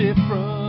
[0.00, 0.59] different.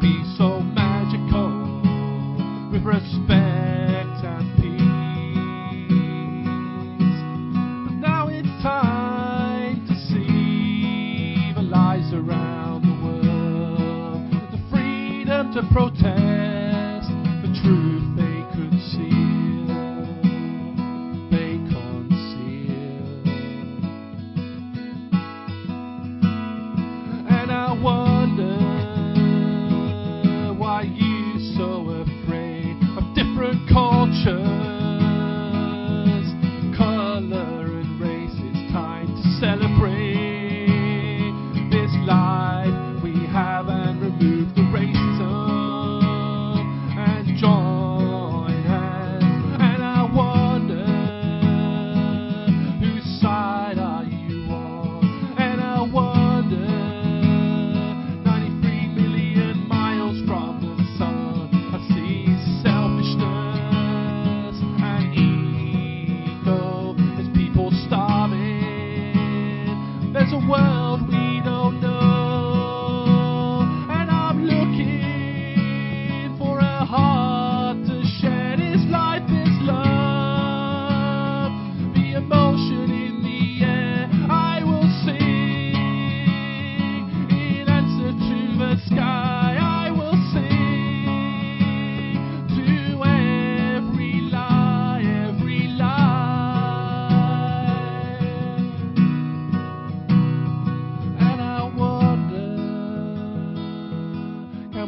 [0.00, 1.50] be so magical
[2.72, 4.80] with respect and peace.
[7.86, 17.10] But now it's time to see the lies around the world, the freedom to protest,
[17.42, 18.19] the truth.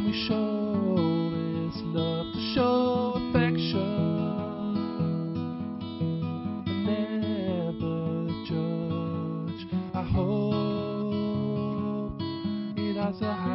[0.05, 3.89] we show this love to show affection
[6.87, 9.61] and never judge.
[9.93, 10.93] I hope
[12.77, 13.52] it has a